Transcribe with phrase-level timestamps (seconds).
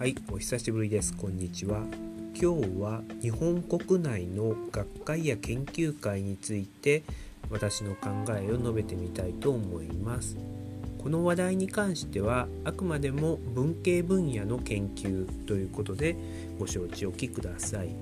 [0.00, 1.14] はい、お久しぶりです。
[1.14, 1.84] こんにちは。
[2.34, 7.02] 今日は日本国内の学会や研究会について
[7.50, 10.38] 私の考えを述べてみたいと思います。
[10.96, 16.16] この話題に関してはあくまでも文系分野の研究ということで
[16.58, 17.94] ご承知おきください。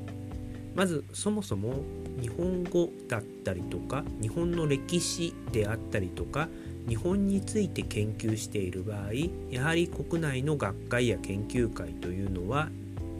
[0.77, 1.83] まずそもそも
[2.21, 6.49] 日本語だったりとか日本の歴史であったりとか
[6.89, 9.13] 日本について研究している場合
[9.51, 12.69] やはり国内の学会や研究会というのは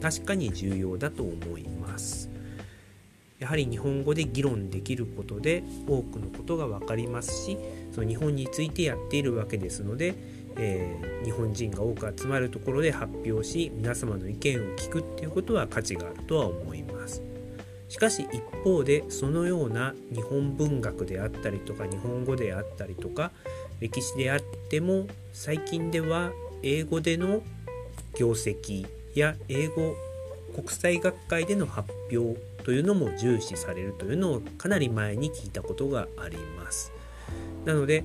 [0.01, 2.29] 確かに重要だと思います。
[3.37, 7.57] やはり日本語で議論できることで多くのことが分かりますし
[7.93, 10.13] その日本についてやっているわけですので、
[10.57, 17.21] えー、日本人が多く集まるところで発表し皆様の意見を聞くっていうことは価値があるとは思います。
[17.89, 23.31] しかし一方でそのような日本文学であったりとか日本語であったりとか
[23.79, 26.31] 歴史であっても最近では
[26.63, 27.41] 英語での
[28.17, 29.95] 業績や英語
[30.55, 36.91] 国際学会での発表というのも重視されるというのをかなり前に聞いたことがあります。
[37.65, 38.03] なので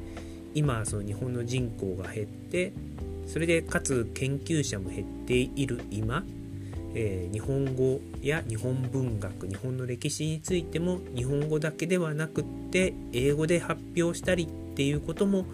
[0.55, 2.73] 今その日本の人口が減って
[3.27, 6.23] それでかつ研究者も減っている今
[6.95, 15.47] えー、日本語や日本文学日本の歴史についても日本語だけではなくって英語で発表したりっていうことも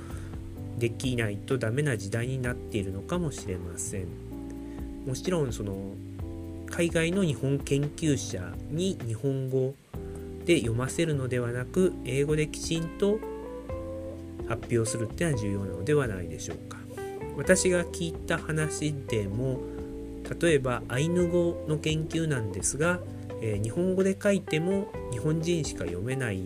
[0.78, 4.06] できないとダメな時代になっているのかもしれません。
[5.06, 5.74] もちろんその
[6.70, 9.74] 海外の日本研究者に日本語
[10.46, 13.18] で読ませるのではなく英語できちんと
[14.48, 16.78] 発表するっていうのは重要なのではないでしょうか。
[17.36, 19.60] 私が聞いた話でも
[20.40, 23.00] 例えばアイヌ語の研究なんですが、
[23.42, 26.40] えー、日本語で書いても日本人しか読めない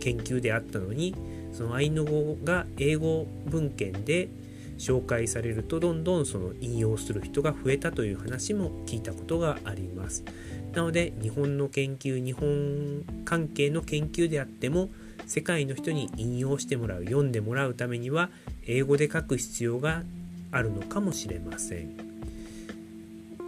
[0.00, 1.14] 研究であったのに
[1.54, 4.28] そのアイヌ語が英語文献で
[4.76, 10.24] 紹介されるとどんどんその引用する人が増えたという話も聞いたことがあります。
[10.72, 14.90] なので日本の研究日本関係の研究であっても
[15.26, 18.30] 世界の人に引用してもらう読んでもらうためには
[18.66, 20.02] 英語で書く必要が
[20.50, 21.92] あるのかもしれません。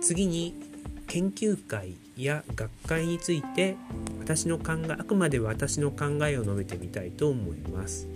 [0.01, 0.55] 次に
[1.07, 3.77] 研究会や学会について
[4.19, 8.09] 私の考えあくまで私の考えを述べてみたいと思います。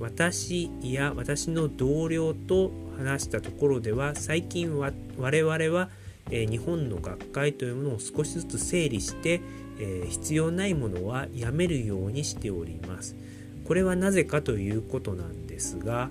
[0.00, 5.88] 私や私の同僚と話したところでは最近は我々は、
[6.30, 9.40] え日本の学会というものを少しずつ整理して、
[9.80, 13.16] え必要ないものはやめるようにしております。
[13.64, 16.08] これはなぜかということなんですが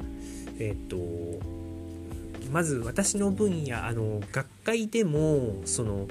[0.59, 0.97] えっ、と
[2.51, 6.07] まず私の分野あの学会でもその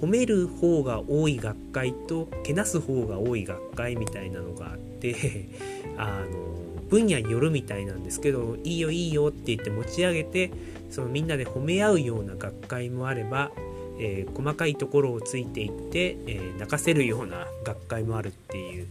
[0.00, 5.48] 褒める方が多い学会とけなす方が多い学会みたいなのがあって
[5.98, 10.50] あの分野によるみたいなんですけどいいよいいよって言って持ち上げて
[10.90, 13.50] そのみんなで褒め合うような学会もあれば、
[13.98, 18.86] えー、細かいところをついていって、えー、泣かせるような学会もあるっていう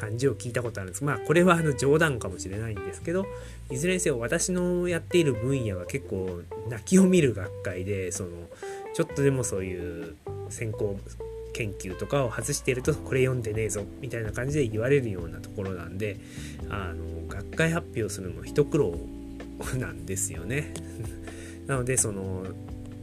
[0.00, 3.26] 感じを聞いたことあるんですまあこれはあの冗談かもしれないんですけど
[3.70, 6.40] いずれにせよ私のやっている分野は結構
[6.70, 8.30] 泣きを見る学会でその
[8.94, 10.16] ちょっとでもそういう
[10.48, 10.98] 先行
[11.52, 16.18] 研究とかを外しているとこれ読んでねえぞみたいな感じで言われるようなところなんで
[16.70, 18.94] あの学会発表するのも一苦労
[19.78, 20.72] なんですよね。
[21.66, 22.46] なのでその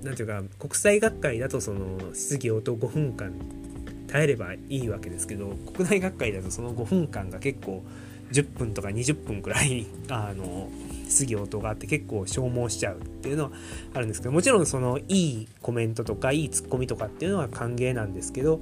[0.03, 3.33] 何ていうか国際学会だとその質疑応答5分間
[4.07, 7.83] 耐えればいいわけですけど国内学会だとその5分間が結構
[8.31, 10.69] 10分とか20分くらい あの
[11.07, 13.51] 質疑応答があって結構消耗しちゃうっていうのは
[13.93, 18.59] あるんですけどもちろんそのいいコメントとかいいツッコミとかっていうのは歓迎なんですけど、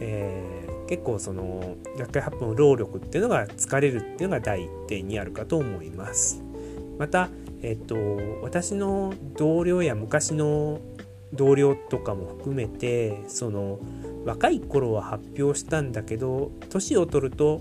[0.00, 6.42] えー、結構その学会発表の労力っていうのが疲れるっていうのが第一点にあるかと思います。
[6.98, 7.28] また、
[7.62, 7.96] えっと、
[8.42, 10.80] 私の同僚や昔の
[11.32, 13.78] 同僚とかも含めてその
[14.24, 17.60] 若い頃は発表したんだけど年を取ると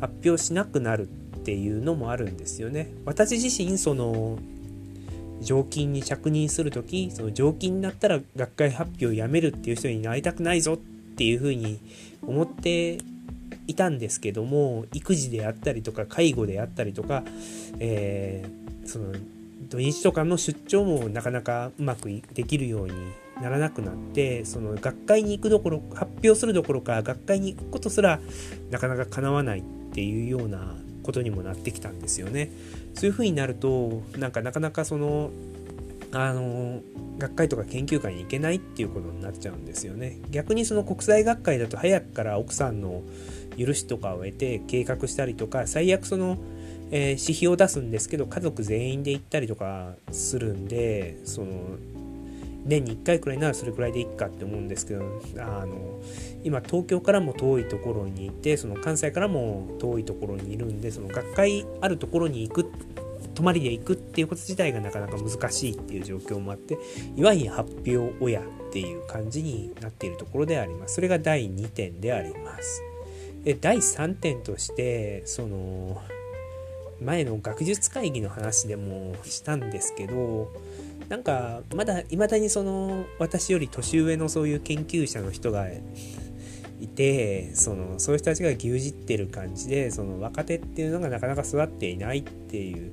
[0.00, 2.92] 発表しなくなるっていうのもあるんですよね。
[3.04, 4.38] 私自身その
[5.40, 11.78] 常勤に着任する時その常勤になったら学会発表をやめるっていう人になりたくないぞっていうふうに
[12.26, 12.98] 思って
[13.66, 17.24] いたんですけども育児であったりとか介護であったりとか、
[17.78, 19.12] えー、その
[19.68, 22.92] 土日とかの出張もなかなかうまくできるように
[23.40, 28.20] ならなくなってその学会に行くどころ発表するどころか学会に行くことすら
[28.70, 32.50] なかなか叶わないっていうようなことにもなってきたんですよね。
[32.94, 35.30] そういうふうになるとなんかなかなかその
[36.12, 36.80] あの
[37.18, 40.18] 学会とか研究会に行けないっていうことになっちゃうんですよね。
[40.30, 43.02] 逆にその国際学会だと早くから奥さんの
[43.58, 46.38] 許しとかを得て計画したりとか最悪その、
[46.90, 51.50] えー、指標を出すんですけど家族全員で行ったりとかするんでその
[52.64, 56.00] 年に1回くらいならそれくらいでいいかって思うんですけどあの
[56.42, 62.70] 今東京からも遠いところにいてその関西からも遠いところにいるんでその学会あるところに行く
[63.34, 66.78] 泊まりで行くっていうこと自体がなかなか難しいっていう状況もあって
[67.16, 70.94] いわゆる発表親っていう感じになっているところであります。
[70.94, 72.82] それが第2点であります。
[73.44, 76.00] で第3点としてその
[77.00, 80.50] 前の学術会議の話でもしたんですけど
[81.08, 85.66] なんかまだいまだにその私より年上のそういう研究者の人が
[86.80, 92.92] いてそのそういう人たちが牛耳ってる感じでその若手っていうのがなかなか育っていないっていう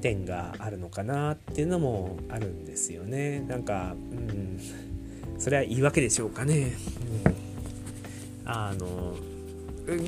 [0.00, 3.40] 点があるのかなっていうのもあるんですよね。
[3.40, 4.60] なんかうん。
[5.38, 6.72] それはいいわけでしょうかね、
[8.44, 9.14] うん、あの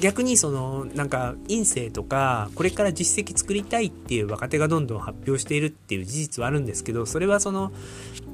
[0.00, 7.72] 逆にそのなんか院生とかこれから実績作りたいっていう若手がどんどん発表しているっていう事実はあるんですけどそれはその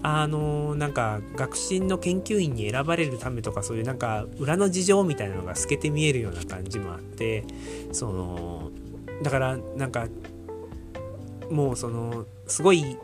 [0.04, 7.44] あのなんか学進の研究員に選ばれるためとかそういうなんか裏の事情みたいなのが透けて見えるような感じもあって
[7.92, 8.70] その
[9.22, 10.06] だからなんか
[11.50, 12.96] もうそのすごい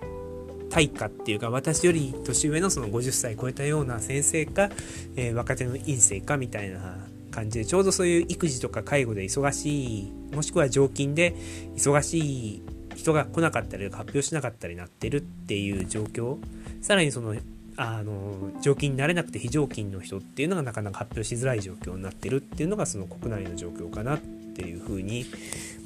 [0.71, 4.71] 対価っていうか私より年上のその50歳超えたような先生か、
[5.17, 6.99] えー、若手の院生かみたいな
[7.39, 11.35] 感じでちょうどそういう育児とか介護で忙しいもしくは常勤で
[11.77, 12.63] 忙しい
[12.97, 16.39] 人が来なかったり発表しなかったりなってるっていう状況
[16.83, 17.37] さらにその
[17.77, 25.27] あの常勤になれなくて非常勤の人っていうのがなかなか発表しづらい状況になってるっていうのがその国内の状況かなっていうふうに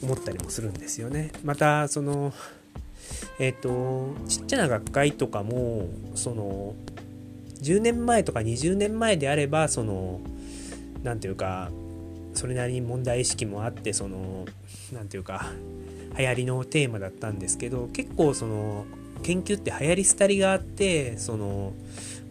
[0.02, 1.32] 思ったりもするんですよね。
[1.44, 2.32] またその
[3.38, 6.74] えっ、ー、とちっちゃな学会とかもその
[7.60, 10.22] 10年前とか20年前であればその
[11.02, 11.70] 何ていうか
[12.34, 14.46] それなりに問題意識もあってその
[14.92, 15.52] 何ていうか
[16.18, 18.86] 流行りのテーマだったんですけど結構その
[19.22, 21.72] 研究って流行り廃りがあってその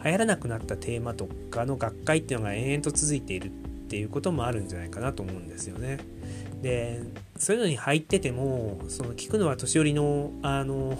[0.03, 3.49] 流行らなくなったテーマとかの学会っていうのが延々と続いているっ
[3.89, 5.99] ていうこともあるんじゃないかなと思うんですよね。
[6.61, 7.01] で
[7.37, 10.97] そういうのに入っててもその聞くのは年寄りのあの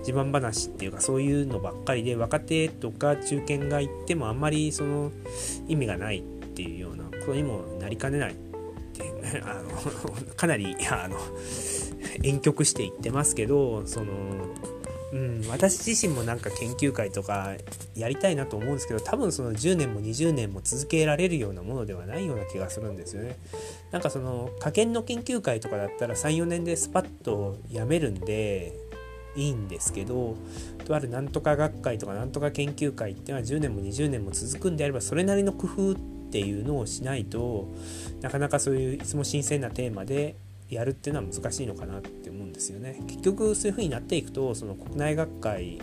[0.00, 5.12] 自慢話っていうかそういうのばっかりで若手とか中堅が行ってもあんまりその
[5.68, 8.34] 意味がないっっていうようなことにもなりかねないっ
[8.92, 9.70] ていうね あの
[10.36, 11.16] かなりあの
[12.22, 14.12] 婉曲して言ってますけどその
[15.12, 17.54] うん、私自身もなんか研究会とか
[17.94, 23.36] やりたいなと思うんですけど多分その10年も20年も続けられるようなものではないような気がするんですよね。
[23.90, 28.72] なんかその科研の研究会とかだったら34年でスパッとやめるんで
[29.36, 30.36] いいんですけど
[30.86, 37.68] とあるなんとか学会とかなんとか研究会っていうのは10年も20年も続くんであればそれなりの工夫っていうのをしないと
[38.22, 40.34] なかなかそういういつも新鮮なテーマで
[40.70, 43.00] やるっていうのは難しいのかなって思うんですよね。
[43.06, 45.82] 結局そういう風になっていくとその国内学会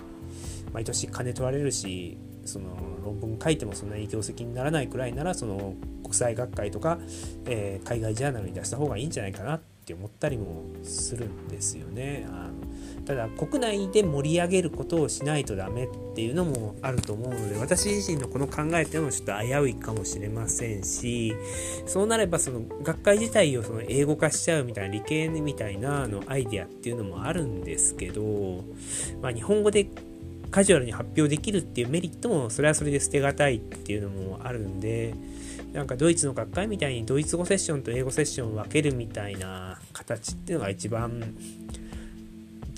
[0.73, 2.65] 毎年金取られるしその
[3.05, 6.97] 論文書いてもそんなに業績にならないくらいならその国際学会とか、
[7.45, 12.27] えー、海外ジャーナルに出した方がいいんじゃないかなっって思ったりもするんですよね。
[12.29, 21.33] あのただ国内で盛り上げることをしないとダメっていうのもあると思うので私自身のこの考えっていうのもちょっと危ういかもしれませんし
[21.87, 28.63] そうなればその学会自体をその英語化しちゃうみたいな理系みたいなのアイデアっていうのもあるんですけど、
[29.23, 29.87] まあ、日本語で
[30.51, 35.13] カジュアルに発表できるっていうメリットもそれはそれで捨てがたいっていうのもあるんで
[35.73, 41.35] なんかドイツの学会みたいにドイツ語セッションと英語セッションを分けるみたいな形っていうのが一番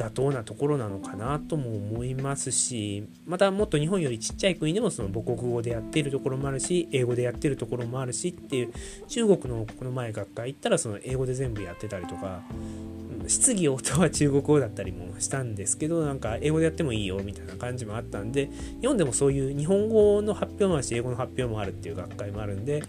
[0.01, 8.73] 妥当なところなのかなとも思いますしまたもっと日本よりちっちゃい国でもその母国語でやってるところもあるし英語でやってるところもあるしっていう
[9.07, 12.41] 中国のこの前学会行ったらその英語で全部やってたりとか
[13.31, 18.49] 質疑応答は中国語だったりもしたんですけどなんか英語でやってもいいよみたいな感じもあったんで
[18.81, 22.83] 日本でもそういう日本語の発表もあるし英語の発表もあるっていう学会もあるんで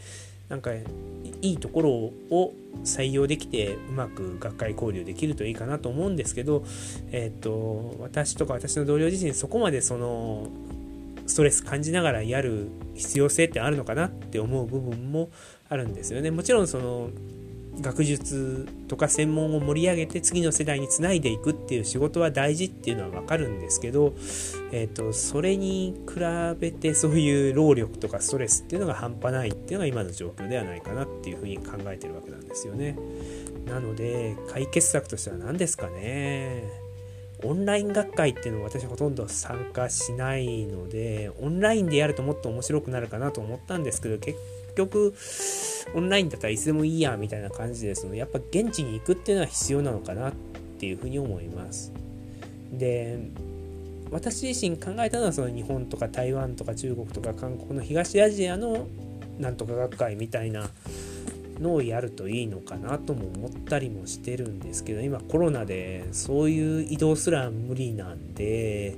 [0.49, 0.83] なんかい
[1.41, 2.53] いところを
[2.85, 6.65] 採用できてうまく学会交流できるといいかなと思うんですけど、
[7.13, 10.49] えっ、と私とか私の同僚自身そこまでその
[11.27, 15.31] ストレス感じながらやる必要性ってあるのかなって思う部分も
[15.69, 16.31] あるんですよね。
[16.31, 17.11] もちろんその
[17.81, 24.13] 学術とか専門を盛り上げて次の世代につないでいくっていう仕事は大事っていうのは分かるんですけど、
[24.73, 26.21] えーと、それに比
[26.59, 32.97] べてそういう労力とかストレスっていうのが半端ないっていうのが今の状況ではないかなっていうふうに考えてるわけなんですよね。
[33.67, 36.83] なので解決策としては何ですかね。
[37.45, 44.39] オンライン学会っていうのは私ほとんど参加しないのでオンラインでやるともっと面白くなるかなと思ったんですけど結
[44.77, 45.13] 局
[45.95, 50.33] オンラインだったらいつでもいいやみたいな感じですのやっぱ現地に行くっていうのは必要なのかなっ
[50.79, 51.93] ていうふうに思います。
[52.73, 53.19] で
[54.11, 58.87] 私自身考えたのはその日本とか台湾とか中国とか韓国の東アジアの
[59.39, 60.69] なんとか学会みたいな
[61.63, 68.97] のをやるといいのかなとも思ったりもしてるんですけど今コロナでそういう移動すら無理なんで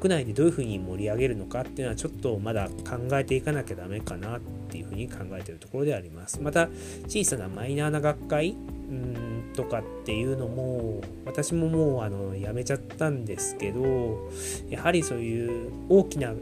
[0.00, 4.40] 国内でどういうふうに盛り上げるのかっていうのはちょっとまだ考えていかなきゃダメかなっ
[4.70, 6.40] ていうふうに考えてるところであります。
[6.40, 6.68] また
[7.06, 8.56] 小さなマイナーな学会
[8.90, 14.30] うんとかっていうのも私ももうあのやめちゃったんですけど
[14.68, 16.32] やはりそういう大きな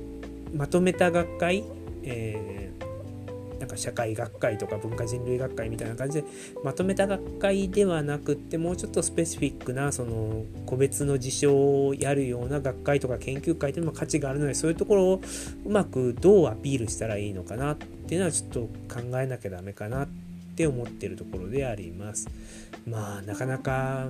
[0.54, 1.64] まとめた学会、
[2.04, 2.87] えー
[3.58, 6.28] なんか社会学会とか文化人類学会みたいな感じで
[6.64, 11.52] まとめた学会ではなくってもうちょっとスペシフィックなその個別の事象
[11.86, 15.20] をやるような学会とか研究会というのも価値があるのでそういうところを
[15.64, 18.60] うまくどうアピールしたらいいのかなっていうのはちょっと
[18.92, 20.08] 考えなきゃダメかなっ
[20.56, 22.28] て思ってるところであります。
[22.86, 24.08] まあなかなか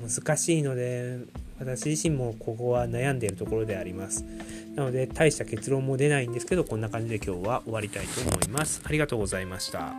[0.00, 1.18] 難しいので
[1.58, 4.24] 私自身もここは悩んでいるところであります。
[4.74, 8.82] なので大した結論も出ないんですけどこんな感じで今日は終わりたいと思います。
[8.84, 9.94] ありがとうございました。